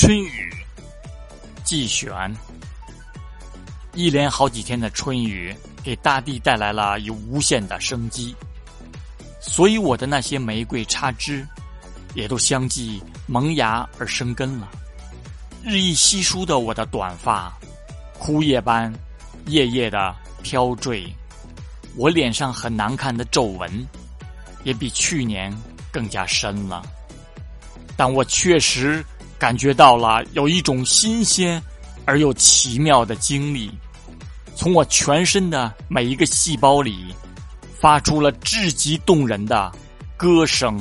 [0.00, 0.50] 春雨，
[1.62, 2.34] 季选。
[3.92, 8.34] 一连好几天的春雨，给大地带来了有无限的生机，
[9.42, 11.46] 所以我的那些玫瑰插枝，
[12.14, 14.70] 也都相继萌芽而生根了。
[15.62, 17.52] 日益稀疏的我的短发，
[18.18, 18.90] 枯叶般
[19.48, 21.14] 夜夜的飘坠，
[21.94, 23.86] 我脸上很难看的皱纹，
[24.64, 25.54] 也比去年
[25.92, 26.82] 更加深了。
[27.98, 29.04] 但我确实
[29.40, 31.60] 感觉到了有一种新鲜
[32.04, 33.70] 而又奇妙的经历，
[34.54, 37.06] 从我全身的每一个细胞里，
[37.80, 39.72] 发出了至极动人的
[40.14, 40.78] 歌声。